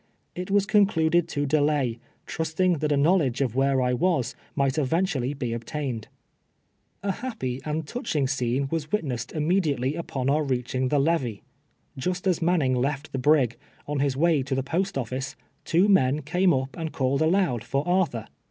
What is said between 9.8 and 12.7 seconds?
upon our reaching the levee. Just as Man